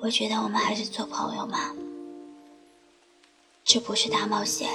[0.00, 1.72] 我觉得我们还是做朋友嘛，
[3.64, 4.70] 这不是大冒险。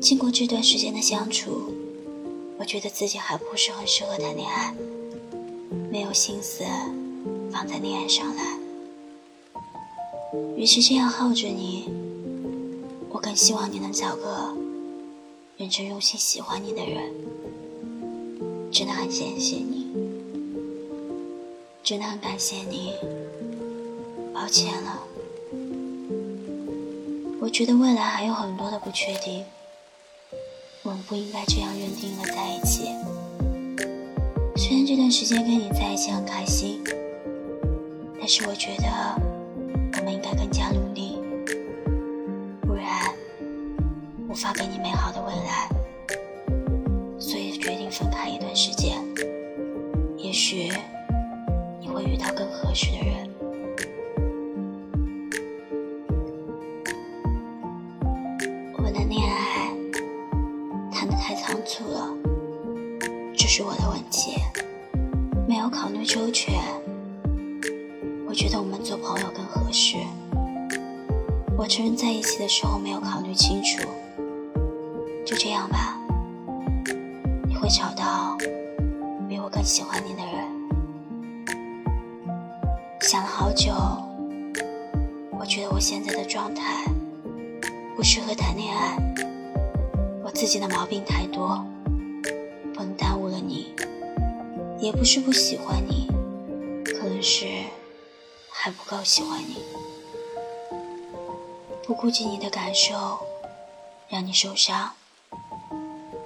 [0.00, 1.74] 经过这段时间的相处，
[2.58, 4.74] 我觉得自己还不是很适合谈恋爱，
[5.90, 6.64] 没有心思
[7.52, 8.58] 放在恋爱上来。
[10.56, 11.90] 与其这样耗着你，
[13.10, 14.56] 我更希望你能找个
[15.58, 17.12] 认真用心喜欢你的人。
[18.72, 19.86] 真的很谢谢你，
[21.84, 22.94] 真的很感谢你。
[24.42, 24.98] 抱歉了，
[27.40, 29.44] 我觉得未来还有很多的不确定，
[30.82, 32.88] 我们不应该这样认定了在一起。
[34.56, 36.82] 虽然这段时间跟你在一起很开心，
[38.18, 39.14] 但是我觉得
[39.96, 41.20] 我们应该更加努力，
[42.62, 43.14] 不然
[44.28, 45.68] 无法给你美好的未来。
[58.92, 59.70] 的恋爱
[60.92, 62.08] 谈得太仓促了，
[63.36, 64.34] 这是我的问题，
[65.48, 66.54] 没有考虑周全。
[68.26, 69.96] 我觉得我们做朋友更合适。
[71.56, 73.88] 我承认在一起的时候没有考虑清楚。
[75.24, 75.98] 就这样吧，
[77.46, 78.36] 你会找到
[79.28, 80.32] 比我更喜欢你的人。
[83.00, 83.72] 想了好久，
[85.38, 86.84] 我觉得我现在的状态
[88.02, 88.96] 不适合谈恋爱。
[90.24, 91.64] 我自己的毛病太多，
[92.74, 93.72] 不能耽误了你。
[94.80, 96.08] 也不是不喜欢你，
[96.84, 97.46] 可能是
[98.50, 99.64] 还不够喜欢你。
[101.84, 103.20] 不顾及你的感受，
[104.08, 104.90] 让你受伤，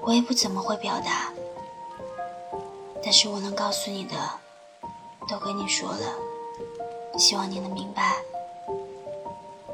[0.00, 1.30] 我也不怎么会表达。
[3.04, 4.14] 但是我能告诉你的，
[5.28, 6.14] 都跟你说了，
[7.19, 8.16] 希望你能明白。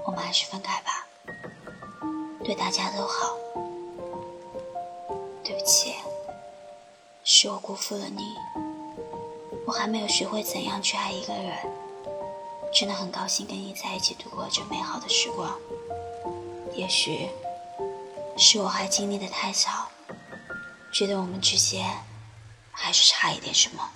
[0.05, 1.02] 我们还是分开吧，
[2.45, 3.37] 对大家都好。
[5.45, 5.95] 对不起，
[7.25, 8.23] 是我辜负了你。
[9.67, 11.57] 我还没有学会怎样去爱一个人。
[12.75, 15.59] 真的很高兴跟你在一起度过这美好的时光。
[16.75, 17.29] 也许
[18.39, 19.89] 是我还经历的太少，
[20.93, 21.87] 觉得我们之间
[22.71, 23.91] 还是差一点什么。